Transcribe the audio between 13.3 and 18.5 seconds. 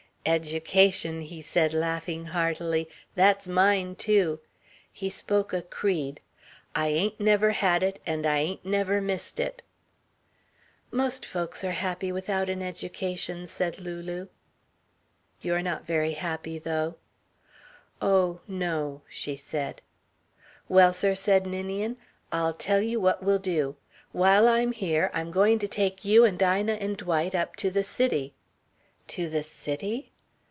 said Lulu. "You're not very happy, though." "Oh,